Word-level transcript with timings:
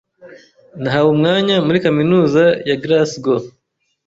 Nahawe 0.81 1.09
umwanya 1.15 1.55
muri 1.65 1.77
kaminuza 1.85 2.43
ya 2.67 2.75
Glasgow 2.81 3.41